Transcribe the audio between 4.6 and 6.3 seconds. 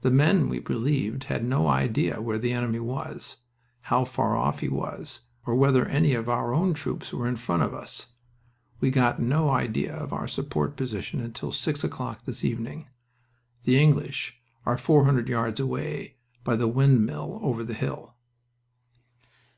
he was, or whether any of